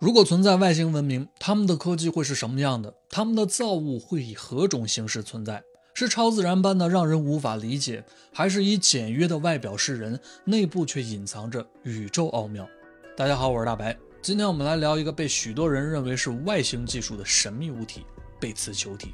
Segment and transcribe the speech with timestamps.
[0.00, 2.94] 如果存在外星文明，他们的科技会是什么样的？
[3.10, 5.60] 他们的造物会以何种形式存在？
[5.92, 12.64] 是超自然般的让人无法理解，还是以简约的外表示人，内部却隐藏着宇宙奥妙？
[13.16, 18.06] 大家好，我是大白，今天我们来聊一个被许多人认为是外星技术的神秘物体——
[18.38, 19.12] 贝茨球体。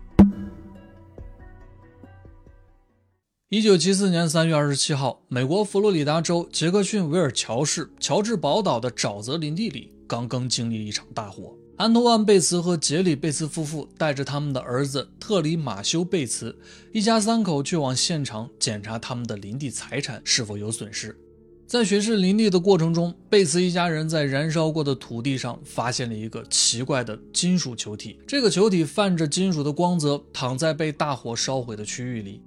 [3.49, 9.94] 一九七四年三月二十七号，美国佛罗里达州杰克逊维尔乔市乔治堡岛的沼泽林地里。
[10.07, 16.57] 刚刚经历一场大火，安托万·贝茨和杰里·贝茨夫妇带着他们的儿子特里马修·贝茨，
[16.93, 21.19] 一家三口去往现场检查他们的林地财产是否有损失。
[21.67, 32.43] 在巡视林地的过程中，贝茨一家人在燃烧过的土地上发现了一个奇怪的金属球体，这个球体泛着金属的光泽，躺在被大火烧毁的区域里。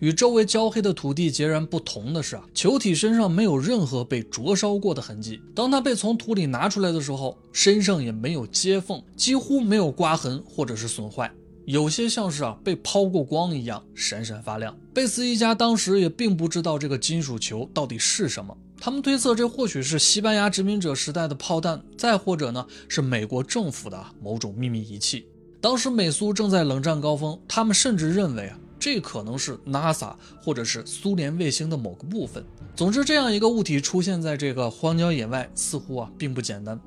[0.00, 5.40] 与周围焦黑的土地截然不同的是啊，球体身上没有任何被灼烧过的痕迹。
[5.54, 11.30] 当它被从土里拿出来的时候，身上也没有接缝，几乎没有刮痕或者是损坏，
[11.64, 14.76] 有些像是啊被抛过光一样闪闪发亮。
[14.94, 25.26] 贝斯一家当时也并不知道这个金属球到底是什么，他们推测这或许是西班牙殖民者时代的炮弹，再或者呢是美国政府的某种秘密仪器。
[25.60, 28.56] 当时美苏正在冷战高峰，他们甚至认为啊。
[28.78, 32.44] 这可能是 NASA 或者是苏联卫星的某个部分。
[32.76, 36.78] 总之，这样一个物体出现在这个荒郊野外，似乎啊并不简单。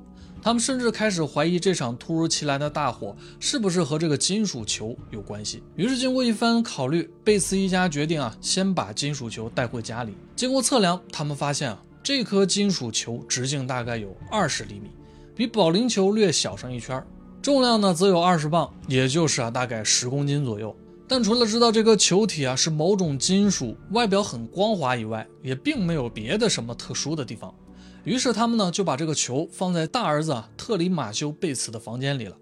[0.44, 5.62] 他们甚至开始怀疑这场突如其来的大火是不是和这个金属球有关系。
[5.76, 10.14] 于是，经过一番考虑，贝斯一家决定啊先把金属球带回家里。
[10.34, 14.90] 经过测量，他们发现啊这颗金属球直径大概有二十厘米，
[15.36, 17.00] 比保龄球略小上一圈，
[17.40, 20.74] 重量呢则有二十磅，也就是啊大概十公斤左右。
[21.14, 27.54] 但除了知道这个球体啊是某种金属，外表很光滑以外，也并没有别的什么特殊的地方。
[28.02, 32.36] 于是他们呢就把这个球放在大儿子啊特里马修贝茨的房间里了。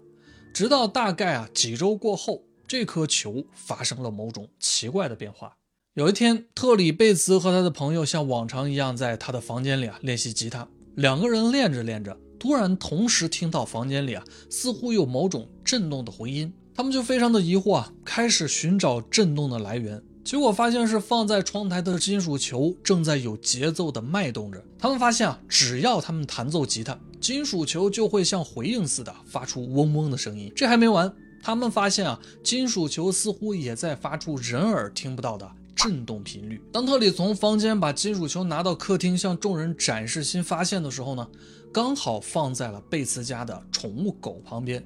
[0.53, 5.57] 直到大概啊几周过后，这颗球发生了某种奇怪的变化。
[5.95, 10.65] 有一天，特里贝茨和他的朋友像往常一样在他的房间里啊练习吉他。
[10.95, 16.53] 两个人练着练着，突然同时听到房间里啊似乎有某种震动的回音。
[16.81, 24.59] 他们就非常的疑惑啊，开始寻找震动的来源，结果发现是放在窗台的金属球正在有节奏的脉动着。
[24.79, 30.51] 他们发现啊，只要他们弹奏吉他，金属球就会像回应似的发出嗡嗡的声音。
[30.55, 36.59] 这还没完，他们发现啊，金属球似乎也在发出人耳听不到的震动频率。
[36.73, 41.27] 当特里从房间把金属球拿到客厅向众人展示新发现的时候呢，
[41.71, 44.83] 刚好放在了贝茨家的宠物狗旁边。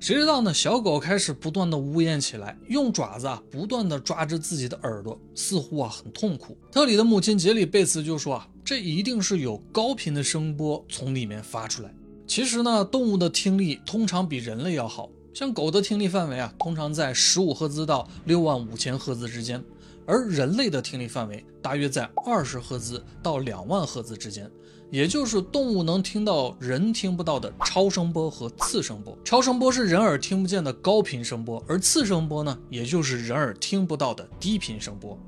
[0.00, 0.54] 谁知道呢？
[0.54, 6.56] 小狗开始不断的呜咽起来，用爪子啊不断的抓着自己的耳朵，似乎啊很痛苦。
[6.70, 11.92] 特里的母亲杰里贝茨就说啊，这一定是有高频的声波从里面发出来。
[12.28, 19.62] 其实呢，动物的听力通常比人类要好，像狗的听力范围啊，通常在十五赫兹到六万五千赫兹之间，
[20.08, 24.50] 而人类的听力范围大约在二十赫兹到两万赫兹之间。
[24.90, 29.14] 也就是动物能听到人听不到的超声波和次声波。
[29.22, 35.18] 超声波是人耳听不见的高频声波，而次声波呢，也就是人耳听不到的低频声波。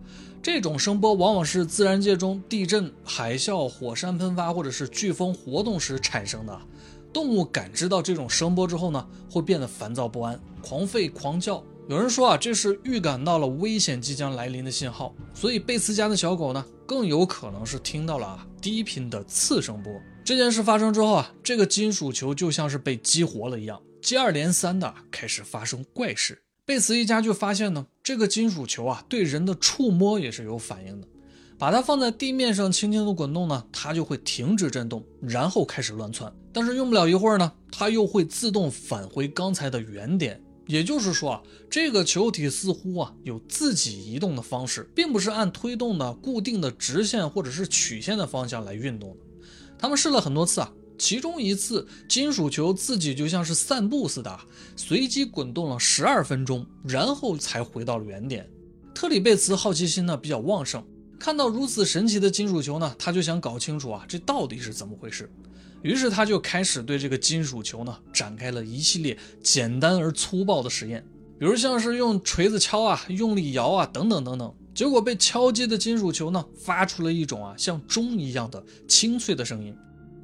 [0.42, 6.58] 这种声波往往是自然界中地震、海啸、火山喷发或者是飓风活动时产生的。
[7.12, 11.62] 动物感知到这种声波之后呢，会变得烦躁不安，狂吠狂叫。
[11.90, 19.92] 有人说啊，这是预感到了危险即将来临的信号，所以贝茨家的小狗呢，更有可能是听到了啊低频的次声波。
[20.24, 26.40] 这件事发生之后啊，这个金属球就像是被激活了一样，接二连三的开始发生怪事。
[26.64, 31.08] 贝茨一家就发现呢，这个金属球啊，对人的触摸也是有反应的。
[31.58, 36.32] 把它放在地面上轻轻的滚动呢，它就会停止震动，然后开始乱窜。
[36.52, 40.40] 但是用不了一会儿呢，它又会自动返回刚才的原点。
[40.70, 49.16] 也就是说啊，这个球体似乎啊有自己移动的方式，并不是按推动的固定的直线或者是曲线的方向来运动的。
[49.76, 54.38] 他们试了很多次啊，其中一次金属球自己就像是散步似的，
[54.76, 58.48] 随机滚动了十二分钟，然后才回到了原点。
[58.94, 60.84] 特里贝茨好奇心呢比较旺盛，
[61.18, 65.28] 看到如此神奇的金属球呢，他就想搞清楚啊这到底是怎么回事。
[65.82, 71.02] 于是他就开始对这个金属球呢展开了一系列简单而粗暴的实验，
[71.38, 74.54] 比如像是用锤子敲啊、用力摇啊等等等等。
[74.74, 79.74] 结果被敲击的金属球呢发出了一种啊像钟一样的清脆的声音。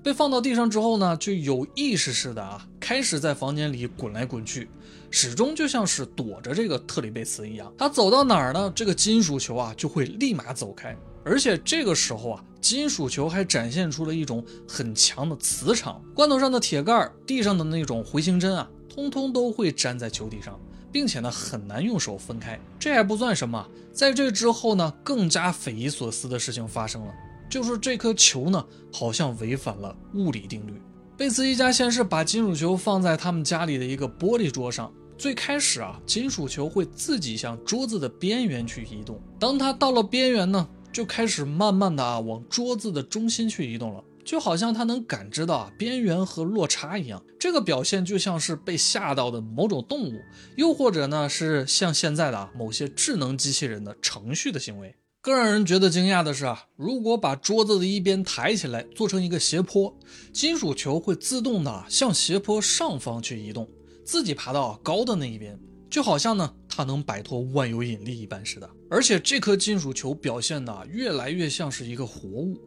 [0.03, 4.69] 被放到地上之后呢，就有意识似的啊开始在房间里滚来滚去，
[5.11, 7.73] 始终就像是躲着这个特里贝茨一样。
[7.77, 10.97] 他走到哪儿呢，这个金属球啊就会立马走开。
[11.25, 12.45] 而且这个时候啊。
[12.69, 16.03] 金属球还展现出了一种很强的磁场。
[16.13, 20.59] 罐头上的铁盖、地上的那种回形针啊，通通都会粘在球体上，
[20.91, 22.59] 并且呢很难用手分开。
[22.77, 27.15] 这还不算什么，在这之后呢，更加匪夷所思的事情发生了，
[27.49, 30.75] 就是这颗球呢好像违反了物理定律。
[31.17, 34.93] 贝茨一家先是把金属球放在他们家里的一个玻璃桌上。
[35.17, 39.19] 最开始啊，金属球会自己向桌子的边缘去移动。
[39.39, 47.23] 当它到了边缘呢，就开始慢慢的啊往桌子的中心去移动了，就好像它能感知到啊边缘和落差一样。
[47.39, 50.19] 这个表现就像是被吓到的某种动物，
[50.57, 54.95] 又或者呢是像现在的啊某些智能机器人的程序的行为。
[55.21, 59.95] 更让人觉得惊讶的是啊，如果把桌子的一边抬起来做成一个斜坡，
[60.33, 63.69] 金属球会自动的向斜坡上方去移动。
[64.03, 68.69] 自己爬到高的那一边，就好像呢，它能摆脱万有引力一般似的。
[68.91, 72.61] 而且这颗金属球表现的越来越像是一个活物，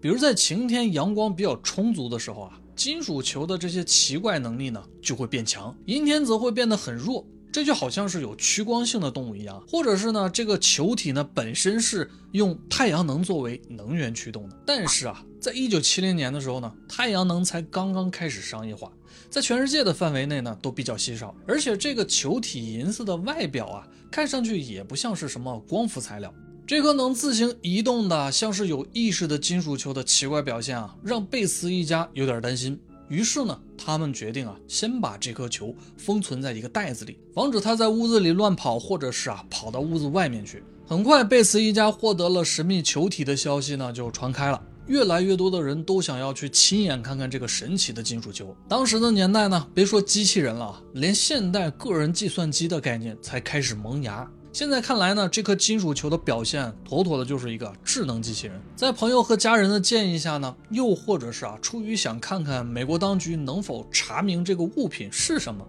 [0.00, 7.26] 比如在晴天阳光比较充足的时候啊，金属球的这些奇怪能力呢就会变强，阴天则会变得很弱。
[7.56, 14.56] 这就好像是有趋光性的动物一样，或者是呢，这个球体呢本身是用太阳能作为能源驱动的。
[14.66, 18.92] 但是啊，在一九七零年的时候呢，太阳能才刚刚开始商业化，
[19.30, 21.34] 在全世界的范围内呢都比较稀少。
[21.48, 26.30] 而且这个球体银色的外表啊，看上去也不像是什么光伏材料。
[26.66, 32.78] 这颗能自行移动的、像是有意识的金属球的奇怪表现啊，让贝茨一家有点担心。
[33.08, 40.62] 于是呢，他们决定啊，先把这颗球封存在一个袋子里，防止它在屋子里乱跑，或者是啊跑到屋子外面去。
[40.86, 44.62] 很快，贝茨一家获得了神秘球体的消息呢，就传开了。
[44.86, 48.56] 越来越多的人都想要去亲眼看看这个神奇的金属球。
[48.68, 54.30] 当时的年代呢，别说机器人了，连现代个人计算机的概念才开始萌芽。
[54.56, 58.58] 现在看来呢，这颗金属球的表现妥妥的就是一个智能机器人。
[58.74, 65.62] 在朋友和家人的建议下呢，又或者是啊，出于想看看美国当局能否查明这个物品是什么，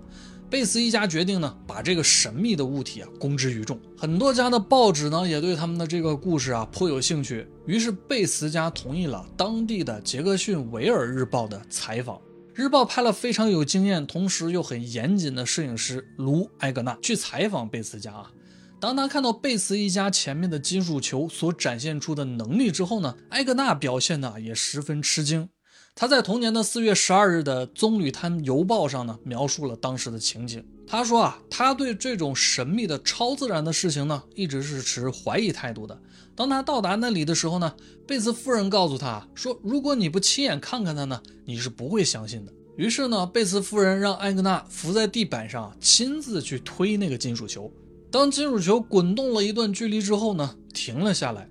[0.50, 3.78] 贝茨一家决定呢，把这个神秘的物体啊公之于众。
[3.98, 12.18] 很多家的报纸呢，也对他们的这个故事啊颇有兴趣，于是贝茨家同意了当地的杰克逊维尔日报的采访。
[12.54, 18.32] 日报派了非常有经验，同时又很严谨的摄影师卢埃格纳去采访贝茨家啊。
[18.80, 25.50] 当他看到贝茨一家前面的金属球所展现出的能力之后呢，埃格纳表现的也十分吃惊。
[25.96, 30.64] 他在同年的四月十二日的《棕榈滩邮报》上呢，描述了当时的情景。
[30.86, 36.00] 他说啊，他对这种神秘的超自然的事情呢，一直是持怀疑态度的。
[36.36, 37.74] 当他到达那里的时候呢，
[38.06, 42.54] 贝茨夫人告诉他说，如果你不亲眼看看它呢，你是不会相信的。
[42.76, 47.74] 于是呢，贝茨夫人让埃格纳伏在地板上，亲自去推那个金属球。
[48.10, 51.50] 当金属球滚动了一段距离之后呢，停了下来，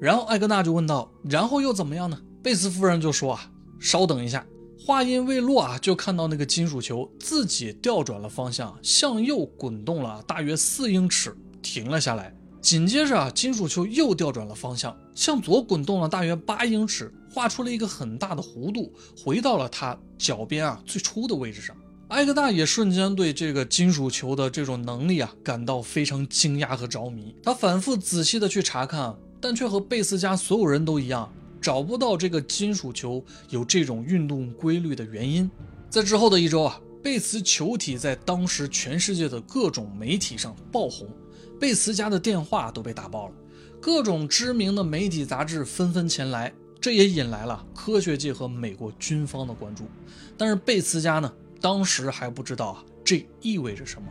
[0.00, 4.46] 然后艾格纳就问道：“然后又怎么样呢？”贝斯夫人就说：“啊，稍等一下。”
[4.82, 12.34] 话音未落啊，就看到那个金属球自己调转了方向，向右滚动了大约四英尺，停了下来。
[12.62, 18.90] 紧接着啊，金属球又调转了方向，向左滚动了大约八英尺，画出了一个很大的弧度，
[19.22, 21.76] 回到了它脚边啊最初的位置上。
[22.10, 27.32] 埃格纳也瞬间对这个金属球的这种能力啊感到非常惊讶和着迷。
[27.40, 35.48] 他反复仔细的去查看，但却和贝斯家所有人都一样，找不到这个金属球有这种运动规律的原因。
[35.88, 41.08] 在之后的一周啊，贝茨球体在当时全世界的各种媒体上爆红，
[41.60, 43.34] 贝茨家的电话都被打爆了，
[43.80, 49.84] 各种知名的媒体杂志纷纷前来，这也引来了科学界和美国军方的关注。
[50.36, 51.32] 但是贝茨家呢？
[51.60, 54.08] 当时还不知道啊，这意味着什么。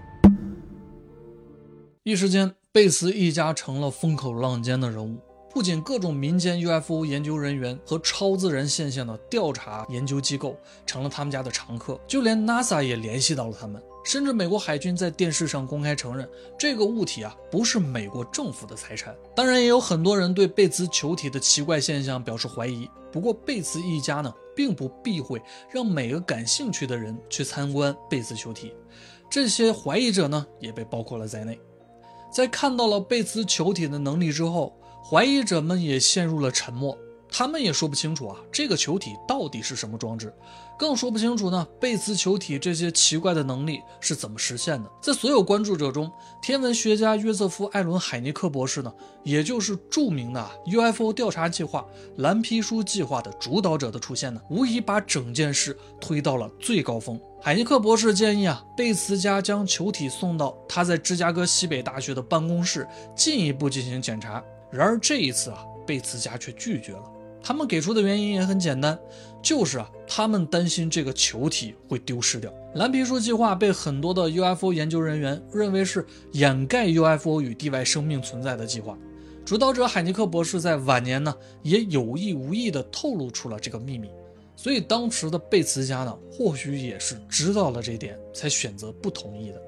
[2.04, 5.18] 一时间，贝茨一家成了风口浪尖的人物。
[5.52, 13.82] 不仅各种民间 UFO 研究人员和超自然现象的调查研究机构成了他们家的常客，就连 NASA 也联系到了他们。
[14.06, 19.16] 甚至美国海军在电视上公开承认，这个物体啊不是美国政府的财产。
[19.36, 22.88] 当然，也有很多人对贝茨球体的奇怪现象表示怀疑。
[23.12, 24.32] 不过，贝茨一家呢？
[24.60, 28.74] 并不避讳让每个感兴趣的人去参观贝兹球体，
[29.32, 31.58] 这些怀疑者呢也被包括了在内。
[32.30, 36.98] 在看到了贝兹球体的能力之后，怀疑者们也陷入了沉默。
[37.32, 40.34] 他们也说不清楚啊，这个球体到底是什么装置，
[40.78, 41.68] 更说不清楚呢。
[41.80, 44.90] 贝茨球体这些奇怪的能力是怎么实现的？
[45.02, 48.92] 在所有关注者中，天文学家约瑟夫·艾伦·海尼克博士呢，
[49.24, 51.86] 也就是著名的 UFO 调查计划
[52.18, 57.20] “蓝皮书计划”的主导者的出现呢，无疑把整件事推到了最高峰。
[57.42, 64.44] 海尼克博士建议啊，贝茨家将球体送到他在芝加哥西北大学的办公室，进一步进行检查。
[64.72, 67.04] 然而这一次啊，贝茨家却拒绝了。
[67.42, 68.98] 他们给出的原因也很简单，
[69.42, 72.54] 就是啊，他们担心这个球体会丢失掉。
[72.76, 78.98] 蓝皮书计划被很多的 UFO 研究人员认为是掩盖 UFO 与地外生命存在的计划。
[79.46, 84.10] 主导者海尼克博士在晚年呢，也有意无意地透露出了这个秘密。
[84.56, 89.62] 所以当时的贝茨家呢，或许也是知道了这点，才选择不同意的。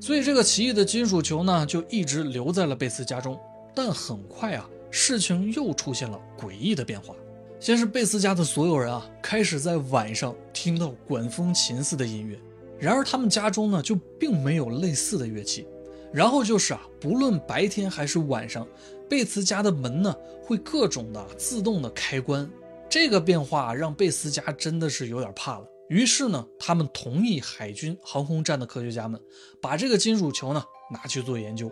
[0.00, 3.38] 所以这个奇异的金属球呢，就一直留在了贝茨家中。
[3.74, 4.68] 但很快啊。
[4.96, 7.16] 事情又出现了诡异的变化。
[7.58, 12.38] 先是贝斯家的所有人啊，开始在晚上听到管风琴似的音乐。
[12.78, 15.66] 然而他们家中呢，就并没有类似的乐器。
[16.12, 18.64] 然后就是啊，不论白天还是晚上，
[19.10, 22.48] 贝茨家的门呢，会各种的自动的开关。
[22.88, 25.66] 这个变化让贝斯家真的是有点怕了。
[25.88, 29.20] 于是呢，他们同意海军航空站的科学家们
[29.60, 31.68] 把这个金属球呢拿去做研究。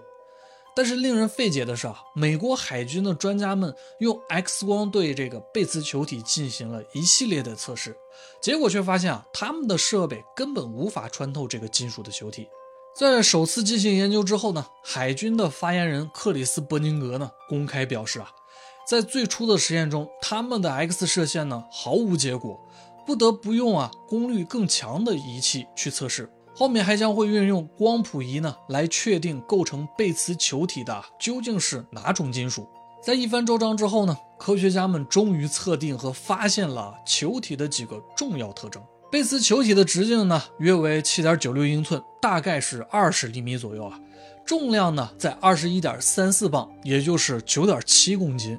[0.74, 7.96] 但是令人费解的是啊，美国海军的专家们用 X 光对这个贝茨球体进行了一系列的测试，
[8.40, 12.48] 结果却发现啊，他们的设备根本无法穿透这个金属的球体。
[12.94, 18.30] 在首次进行研究之后呢，海军的发言人克里斯·伯宁格呢公开表示啊，
[18.88, 22.60] 在最初的实验中，他们的 X 射线呢毫无结果，
[23.06, 26.30] 不得不用啊功率更强的仪器去测试。
[26.54, 32.68] 后面还将会运用光谱仪呢，来确定构成贝茨球体的究竟是哪种金属。
[33.02, 38.82] 在一番周章之后呢，科学家们终于测定和发现了球体的几个重要特征。
[39.10, 43.98] 贝茨球体的直径呢，约为七点九六英寸，大概是二十厘米左右啊。
[44.46, 48.58] 重量呢，在二十一点三四磅，也就是九点七公斤。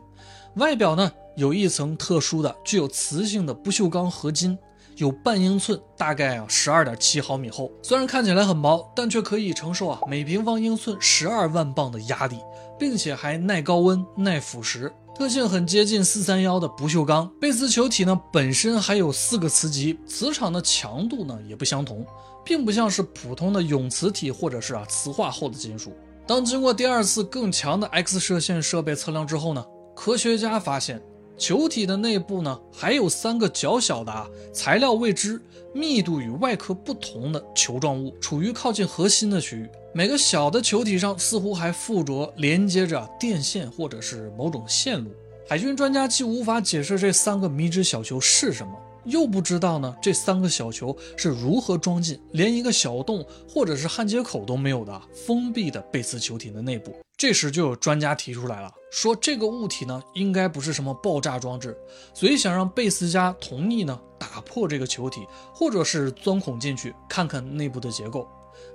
[0.55, 4.57] 外表呢，有一层特殊的、具有磁性的不锈钢合金。
[4.97, 7.71] 有半英寸，大概啊十二点七毫米厚。
[7.81, 12.37] 虽然看起来很薄，但却可以承受啊每平方英寸十二万磅的压力，
[12.77, 17.27] 并且还耐高温、耐腐蚀，特性很接近四三幺的不锈钢。
[17.41, 22.05] 贝斯球体呢本身还有四个磁极，磁场的强度呢也不相同，
[22.45, 25.91] 并不像是普通的永磁体或者是啊磁化后的金属。
[26.27, 31.01] 当经过第二次更强的 X 射线设备测量之后呢，科学家发现。
[31.37, 35.41] 球体的内部呢，还有三个较小的啊，材料未知、
[35.73, 39.67] 密度与外壳不同的球状物，处于靠近核心的区域。
[39.93, 45.11] 每个小的球体上似乎还附着连接着电线或者是某种线路。
[45.47, 48.73] 海军专家既无法解释这三个迷之小球是什么，
[49.05, 56.95] 又不知道呢这三个小球是如何装进连一个小洞或者是焊接口都没有的封闭的贝斯球体的内部。
[57.15, 61.77] 这时就有专家提出来了，说这个物体呢应该不是什么爆炸装置，
[62.13, 68.27] 所以想让贝斯家同意呢打破这个球体，或者是钻孔进去看看内部的结构。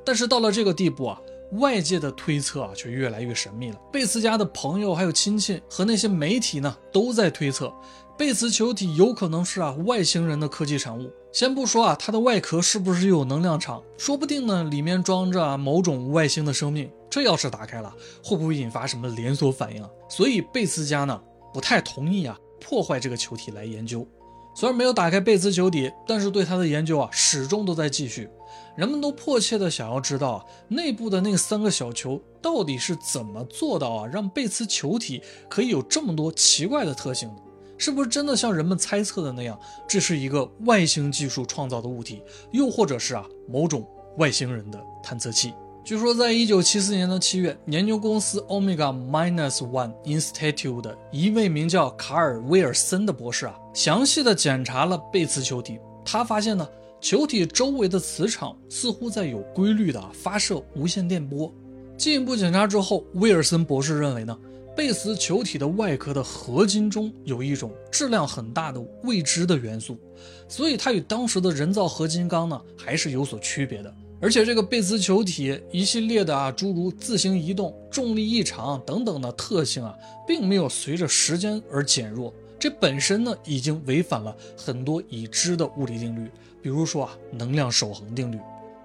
[0.04, 1.20] 但是到了这个地步啊，
[1.52, 3.76] 外界的推测啊却越来越神秘了。
[3.92, 7.70] 贝斯家的朋友还有亲戚和那些媒体呢都在推测。
[8.18, 11.08] 贝茨球体有可能是啊外星人的科技产物。
[11.30, 16.90] 先不说啊它的外壳是不是有能量场，说不定呢里面装着某种外星的生命。
[17.08, 17.94] 这要是打开了，
[18.24, 19.88] 会不会引发什么连锁反应啊？
[20.10, 21.16] 所以贝茨家呢
[21.54, 24.04] 不太同意啊破坏这个球体来研究。
[24.52, 28.28] 虽然没有打开贝茨球体，但是对它的研究啊始终都在继续。
[28.76, 37.42] 人们都迫切的想要知道啊内部的那三个小球到底是怎么做到啊让贝茨球体可以有这么多奇怪的特性的。
[37.78, 39.58] 是不是真的像人们猜测的那样，
[39.88, 45.54] 这是一个外星技术创造的物体，又或者是啊某种外星人的探测器？
[45.84, 55.78] 据说，在一九七四年的七月，研究公司 Omega Minus One Institute 的一位名叫卡尔威尔森的博士啊，详细的检查了贝茨球体。
[56.04, 56.68] 他发现呢，
[57.00, 61.50] 球体周围的磁场似乎在有规律的发射无线电波。
[61.96, 64.36] 进一步检查之后，威尔森博士认为呢。
[64.78, 69.98] 贝斯球体的外壳的合金中有一种质量很大的未知的元素，
[70.46, 73.92] 所以它与当时的人造合金钢呢还是有所区别的。
[74.20, 79.92] 而且这个贝斯球体一系列的啊诸如自行移动、重力异常等等的特性啊，
[80.28, 86.30] 并没有随着时间而减弱，这本身呢已经违反了很多已知的物理定律，
[86.62, 88.38] 比如说啊能量守恒定律。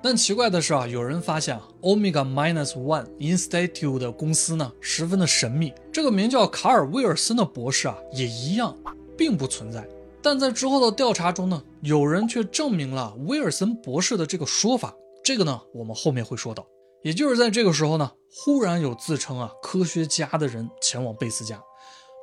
[0.06, 5.74] 但奇怪的是啊，有人发现啊，Omega Minus One Institute 的公司呢，十分的神秘。
[5.94, 8.76] 这个名叫卡尔威尔森的博士啊，也一样，
[9.18, 9.88] 并不存在。
[10.22, 14.94] 但在之后的调查中呢，有人却证明了威尔森博士的这个说法。
[15.24, 16.68] 这个呢，我们后面会说到。
[17.02, 21.64] 也就是在这个时候呢，忽然有自称啊科学家的人前往贝斯家，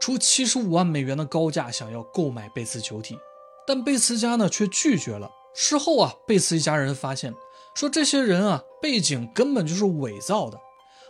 [0.03, 3.19] 出七十五万美元的高价想要购买贝斯球体，
[3.67, 5.31] 但贝斯家呢却拒绝了。
[5.55, 7.35] 事后啊，贝斯一家人发现。
[7.75, 10.61] 说这些人啊，背景根本就是伪造的，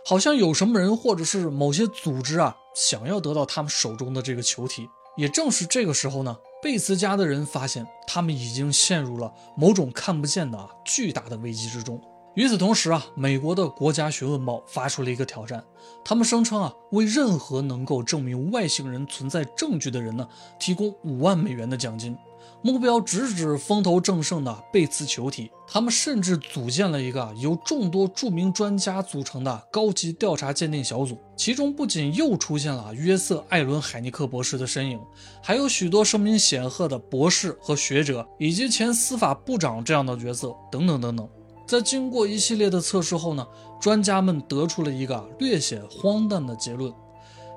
[0.05, 4.87] 好像有什么人或者是某些组织啊，想要得到他们手中的这个球体。
[5.17, 12.01] 也正是这个时候呢，贝茨家的人发现他们已经陷入了某种看不见的啊巨大的危机之中。
[12.35, 15.61] 与此同时啊，美国的国家询问报发出了一个挑战，
[16.05, 20.25] 他们声称啊，为任何能够证明外星人存在证据的人呢，
[20.57, 22.17] 提供五万美元的奖金。
[22.61, 34.99] 目标直指风头正盛的贝茨球体，他们甚至组建了一个由众多著名专家组成的高级调查鉴定小组，其中不仅又出现了约瑟·艾伦·海尼克博士的身影，
[35.41, 41.27] 还有许多声名显赫的博士和学者，以及前司法部长这样的角色，等等等等。
[41.67, 43.47] 在经过一系列的测试后呢，
[43.79, 46.93] 专家们得出了一个略显荒诞的结论。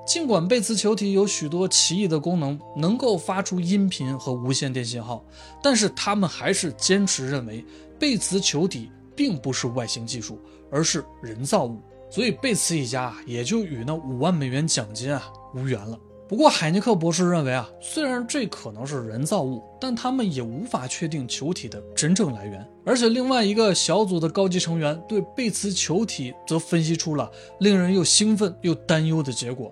[0.05, 5.25] 尽管贝茨球体有许多奇异的功能，能够发出音频和无线电信号，
[5.63, 7.65] 但是他们还是坚持认为
[7.99, 10.39] 贝茨球体并不是外星技术，
[10.71, 11.81] 而是人造物。
[12.11, 15.23] 所以贝茨一家也就与那五万美元奖金啊
[15.55, 15.99] 无缘了。
[16.27, 22.67] 不过海尼克博士认为啊，虽然这可能是人造物，但他们也无法确定球体的真正来源。
[22.83, 29.71] 而且另外一个小组的高级成员对贝茨球体则分析出了令人又兴奋又担忧的结果。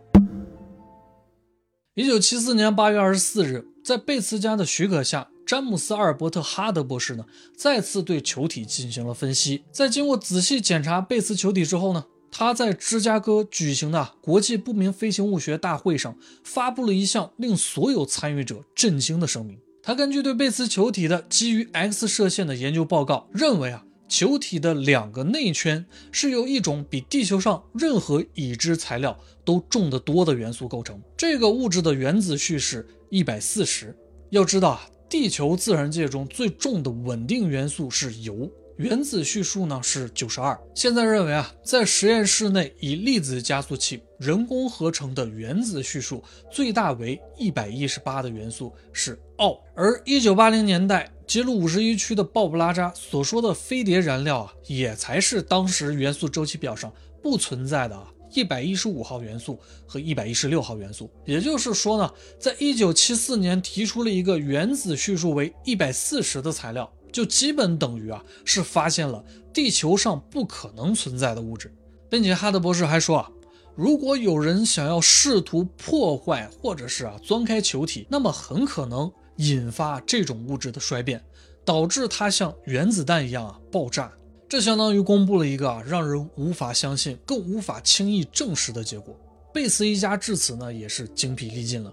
[1.96, 7.26] 一九七四年八月二十四日，在贝茨家的许可下，詹姆斯·阿尔伯特·哈德博士呢
[7.58, 9.64] 再次对球体进行了分析。
[9.72, 19.60] 在经过仔细检查贝茨球体之后呢，他在芝加哥举行的国际不明飞行物学大会上发布了一项令所有参与者震惊的声明。
[19.84, 23.86] 他根据对贝茨球体的基于 X 射线的研究报告，认为啊。
[24.10, 31.02] 球体的两个内圈是由一种比地球上任何已知材料都重得多的元素构成。
[31.18, 33.96] 这个物质的原子序是一百四十。
[34.30, 40.60] 要知道啊，地球自然界中最重的稳定元素是铀，原子序数呢是九十二。
[40.76, 49.58] 现在认为啊，在实验室内以粒子加速器人工合成的原子序数最大为一百一十八的元素是奥。
[49.76, 51.10] 而一九八零年代。
[51.26, 59.58] 揭露五十一区的鲍布拉扎所说的飞碟燃料啊，也才是当时元素周期表上不存在的啊一百一十五号元素
[59.88, 61.10] 和一百一十六号元素。
[61.26, 69.24] 也就是说呢，在一九七四年提出了一个原子序数为一百四十的材料，就基本等于啊是发现了
[69.54, 71.74] 地球上不可能存在的物质。
[72.10, 73.32] 并且哈德博士还说啊，
[73.74, 79.10] 如果有人想要试图破坏或者是啊钻开球体，那么很可能。
[79.38, 81.20] 引发这种物质的衰变，
[81.66, 84.14] 导致它像原子弹一样啊爆炸。
[84.48, 89.20] 这相当于公布了一个啊让人无法相信、更无法轻易证实的结果。
[89.52, 91.92] 贝茨一家至此呢也是精疲力尽了。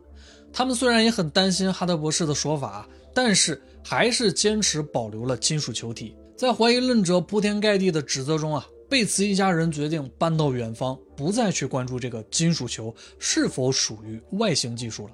[0.53, 6.17] 他们虽然也很担心哈德博士的说法，但是还是坚持保留了金属球体。
[6.37, 15.13] 在怀疑论者铺天盖地的指责中啊，贝茨一家人决定搬到远方，不再去关注这个金属球是否属于外星技术了。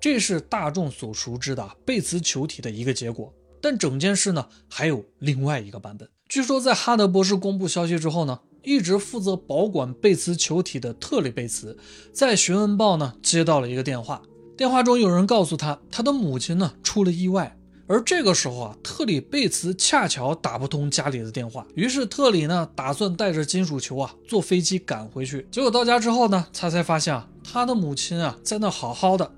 [0.00, 6.08] 这是大众所熟知的贝茨球体的一个结果，但整件事呢还有另外一个版本。
[6.28, 11.76] 据说在哈德博士公布消息之后呢，一直负责保管贝茨球体的特里贝茨
[12.12, 14.22] 在询问报呢接到了一个电话，
[14.56, 25.46] 电话中有人告诉他，他的母亲呢出了意外，而这个时候啊，特里贝茨恰巧打不通家里的电话，于是特里呢打算带着金属球啊坐飞机赶回去。
[25.50, 29.30] 结果到家之后呢，他才发现啊，他的母亲啊在那好好的。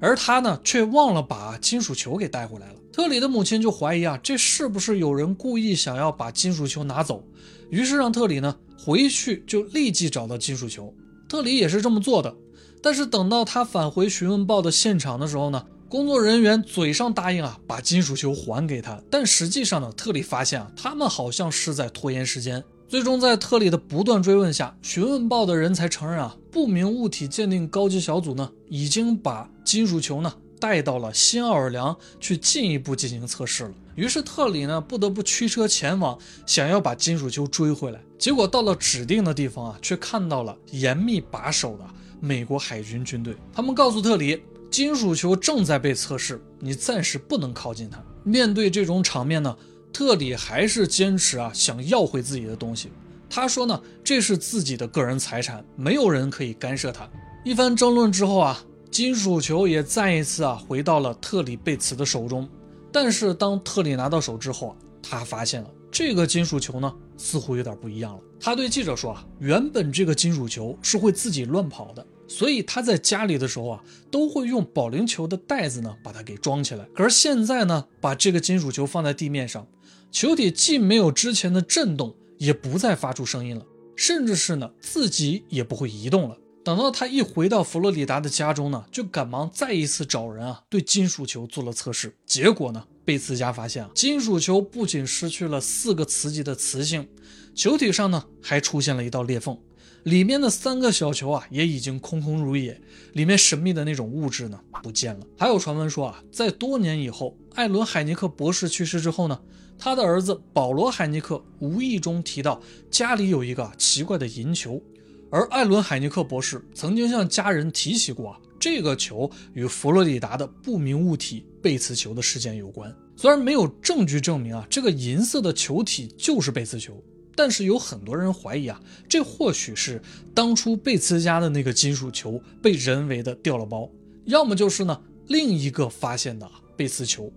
[0.00, 2.74] 而他呢，却忘了把金属球给带回来了。
[2.92, 7.24] 特里的母亲就怀疑啊，这是不是有人故意想要把金属球拿走？
[7.68, 10.94] 于是让特里呢回去就立即找到金属球。
[11.28, 12.34] 特里也是这么做的。
[12.80, 22.62] 但是等到他返回询问报的现场的时候呢，工作人员嘴上答应啊把金属球还给他，但实际上呢，特里发现啊他们好像是在拖延时间。
[22.86, 33.70] 最终，在特里的不断追问下，询问报的人才承认啊，不明物体鉴定高级小组呢，已经把金属球呢带到了新奥尔良去进一步进行测试了。
[33.94, 38.00] 于是特里呢不得不驱车前往，想要把金属球追回来。
[38.18, 41.84] 结果到了指定的地方啊，却看到了严密把守的
[42.20, 43.34] 美国海军军队。
[43.52, 48.02] 他们告诉特里，金属球正在被测试，你暂时不能靠近它。
[48.22, 49.56] 面对这种场面呢？
[49.90, 52.90] 特里还是坚持啊，想要回自己的东西。
[53.30, 57.08] 他说呢，这是自己的个人财产，没有人可以干涉他。
[57.42, 62.46] 一番争论之后啊，金属球也再一次啊回到了特里贝茨的手中。
[62.92, 68.20] 但是当特里拿到手之后啊，他发现了这个金属球呢，似乎有点不一样了。
[68.38, 72.06] 他对记者说啊，原本这个金属球是会自己乱跑的。
[72.28, 76.84] 所以他在家里的时候啊，都会用保龄球的袋子呢把它给装起来。
[76.94, 79.66] 可是现在呢，把这个金属球放在地面上，
[80.12, 83.64] 球体既没有之前的震动，也不再发出声音了，
[83.96, 86.36] 甚至是呢自己也不会移动了。
[86.64, 92.14] 等到他一回到佛罗里达的家中呢，就赶忙再一次找人啊，对金属球做了测试。
[92.26, 97.08] 结果呢，贝茨家发现啊，金属球不仅失去了四个磁极的磁性，
[97.54, 99.58] 球体上呢还出现了一道裂缝，
[100.04, 102.80] 里面的三个小球啊也已经空空如也，
[103.12, 105.26] 里面神秘的那种物质呢不见了。
[105.36, 109.38] 还有传闻说啊，在多年以后，艾伦海尼克博士去世之后呢，
[109.78, 114.82] 他的儿子保罗海尼克无意中提到家里有一个奇怪的银球。
[115.30, 122.90] 而艾伦·海尼克博士曾经向家人提起过啊，这个球与佛罗里达的不明物体贝茨球的事件有关。
[123.14, 126.98] 虽然没有证据证明啊，这个银色的球体就是贝茨球，
[127.38, 130.02] 但是有很多人怀疑啊，这或许是
[130.34, 133.88] 当初贝茨家的那个金属球被人为的掉了包，
[134.24, 137.32] 要么就是呢另一个发现的贝茨球。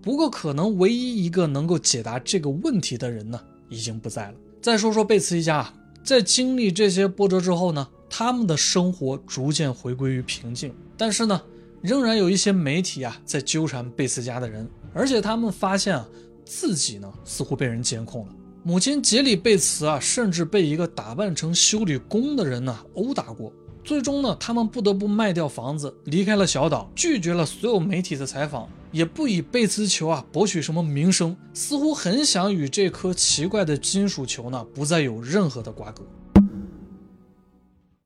[0.00, 4.34] 不过，可能唯一一个能够解答这个问题的人呢，已经不在了。
[4.62, 5.74] 再说说贝茨一家啊。
[6.02, 10.74] 在经历这些波折之后呢，他们的生活逐渐回归于平静。
[10.96, 11.38] 但是呢，
[11.82, 16.08] 仍然有一些媒体啊在纠缠贝茨家的人，而且他们发现啊
[16.46, 18.34] 自己呢似乎被人监控了。
[18.66, 23.52] 母亲杰里贝茨啊，甚至被一个打扮成修理工的人呢殴打过。
[23.84, 36.02] 最终呢，他们不得不卖掉房子，离开了小岛，拒绝了所有媒体的采访，也不以贝茨球啊博取什么名声，似乎很想与这颗奇怪的金属球呢不再有任何的瓜葛。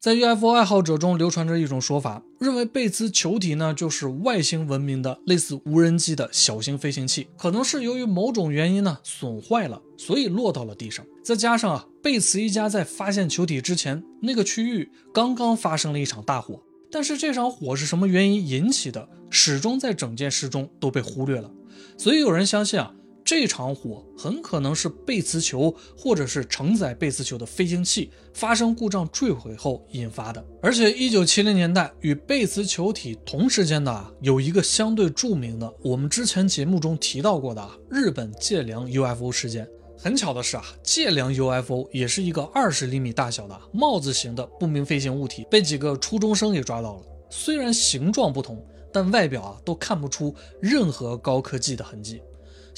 [0.01, 11.05] 在 UFO 爱好者中流传着一种说法，认为贝兹球体呢就是外星文明的类似无人机的小型飞行器，可能是由于某种原因呢损坏了，所以落到了地上。
[11.25, 21.51] 再加上啊，贝茨一家在发现球体之前，那个区域刚刚发生了一场大火，但是这场火是什么原因引起的，始终在整件事中都被忽略了。
[21.97, 22.95] 所以有人相信啊。
[23.29, 30.43] 这场火很可能是贝茨球或者是承载贝茨球的飞行器发生故障坠毁后引发的。
[30.63, 39.69] 而且，一九七零年代与贝茨球体同时间的有一个相对著名的，我们之前节目中提到过的日本界良 UFO 事件。
[39.99, 47.03] 很巧的是啊，界良 UFO 也是一个二十厘米大小的帽子型的不明飞行物体，被几个初中生给抓到了。
[47.29, 52.23] 虽然形状不同，但外表啊都看不出任何高科技的痕迹。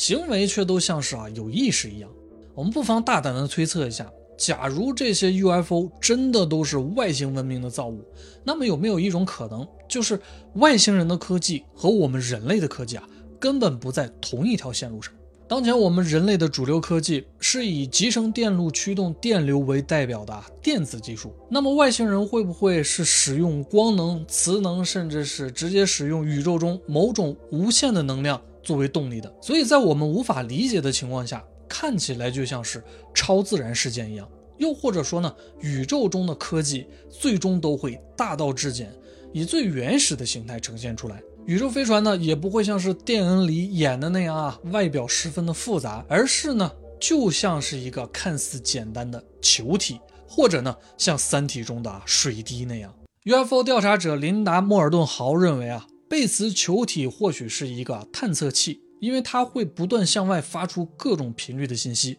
[0.00, 2.08] 行为却都像是啊有意识一样，
[2.54, 8.02] 我们不妨大胆的推测一下：假如这些 UFO 真的都是外星文明的造物，
[8.42, 10.18] 那么有没有一种可能，就是
[10.54, 13.06] 外星人的科技和我们人类的科技啊
[13.38, 15.12] 根本不在同一条线路上？
[15.46, 28.40] 当前我们人类的主流科技是以集成电路驱动电流为代表的电子技术，那么外星人会不会是使用光能、磁能，甚至是直接使用宇宙中某种无限的能量？
[28.62, 32.82] 作为动力的，所以在我们无法理解的情况下，看起来就像是
[33.14, 34.28] 超自然事件一样。
[34.58, 38.92] 又或者说呢，宇宙中的科技最终都会大道至简，
[39.32, 41.22] 以最原始的形态呈现出来。
[41.46, 46.70] 宇宙飞船呢，也不会像是电影里演的那样啊，外表十分的复杂，而是呢，
[47.00, 52.94] 就像是一个看似简单的球体，或者呢，像《三体》中的水滴那样。
[53.24, 55.86] UFO 调查者琳达·莫尔顿豪认为啊。
[56.10, 62.18] 贝茨球体或许是一个探测器，因为它会不断向外发出各种频率的信息，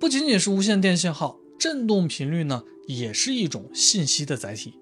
[0.00, 4.74] 不仅仅是无线电信号，振动频率呢也是一种信息的载体。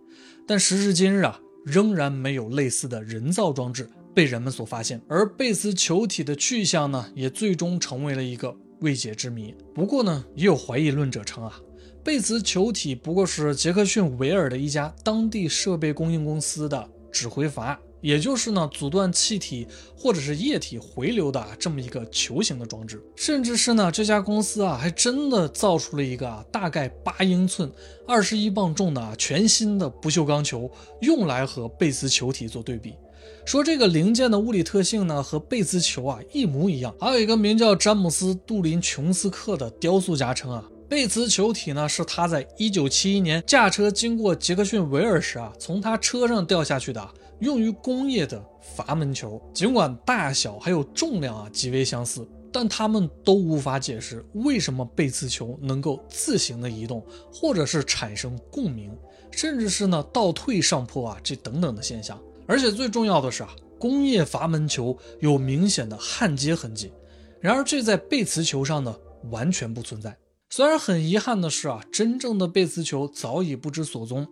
[0.46, 9.54] 但时至今日啊，仍然没有类似的人造装置被人们所发现，而贝茨球体的去向呢，也最终成为了一个未解之谜。
[9.74, 11.60] 不过呢，也有怀疑论者称啊，
[12.02, 17.78] 贝茨球体不过是杰克逊维尔的一家当地设备供应公司的指挥阀。
[18.00, 27.70] 也就是呢，阻断气体或者是液体回流的这么一个球形的装置，甚至是呢，这家公司啊，还真的造出了一个啊，大概八英寸、
[28.06, 32.94] 二十一磅重的，全新的不锈钢球，用来和贝兹球体做对比，
[33.44, 36.94] 说这个零件的物理特性呢，和贝兹球啊一模一样。
[37.00, 47.08] 还有一个名叫詹姆斯·杜林琼斯克的雕塑家称啊，贝兹球体呢是他在一九七一年驾车经过杰克逊维尔时啊，从他车上掉下去的。
[47.40, 58.90] 用于工业的阀门球，尽管大小还有重量啊极为相似，但它们都无法解释为什么贝兹球能够自行的移动，或者是产生共鸣，
[59.30, 62.18] 甚至是呢倒退上坡啊这等等的现象。
[62.46, 66.90] 而且最重要的是啊，工业阀门球有明显的焊接痕迹，
[67.40, 68.96] 然而这在贝兹球上呢
[69.30, 70.16] 完全不存在。
[70.48, 74.26] 虽然很遗憾的是啊，真正的贝兹球早已不知所踪。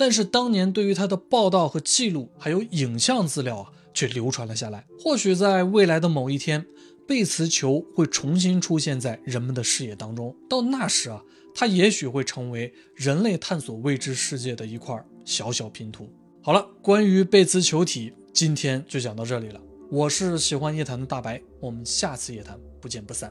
[0.00, 4.86] 但是当年对于他的报道和记录，还有影像资料啊，却流传了下来。
[4.98, 6.64] 或许在未来的某一天，
[7.06, 10.34] 贝茨球会重新出现在人们的视野当中。
[10.48, 11.22] 到那时啊，
[11.54, 16.08] 它也许会成为人类探索未知世界的一块小小拼图。
[16.40, 19.60] 好了，关于贝茨球体，今天就讲到这里了。
[19.90, 23.30] 我是喜欢夜谈的大白，我们下次夜谈不见不散。